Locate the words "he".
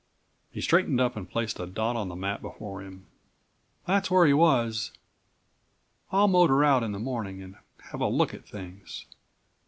0.49-0.61, 4.25-4.33